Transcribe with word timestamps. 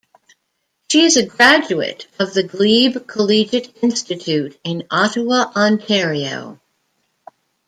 She 0.91 1.01
is 1.03 1.15
a 1.15 1.27
graduate 1.27 2.07
of 2.17 2.33
the 2.33 2.41
Glebe 2.41 3.05
Collegiate 3.05 3.83
Institute 3.83 4.59
in 4.63 4.87
Ottawa, 4.89 5.51
Ontario. 5.55 6.59